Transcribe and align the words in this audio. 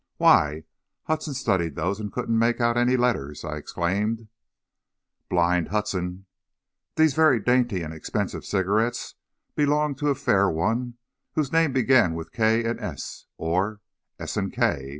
"Why, 0.17 0.63
Hudson 1.03 1.35
studied 1.35 1.75
those 1.75 1.99
and 1.99 2.11
couldn't 2.11 2.39
make 2.39 2.59
out 2.59 2.75
any 2.75 2.97
letters," 2.97 3.45
I 3.45 3.57
exclaimed. 3.57 4.29
"Blind 5.29 5.67
Hudson! 5.67 6.25
These 6.95 7.13
very 7.13 7.39
dainty 7.39 7.83
and 7.83 7.93
expensive 7.93 8.43
cigarettes 8.43 9.13
belonged 9.53 9.99
to 9.99 10.09
a 10.09 10.15
fair 10.15 10.49
one, 10.49 10.95
whose 11.33 11.51
name 11.51 11.71
began 11.71 12.15
with 12.15 12.31
K 12.31 12.63
and 12.63 12.79
S, 12.79 13.27
or 13.37 13.79
S 14.17 14.37
and 14.37 14.51
K. 14.51 14.89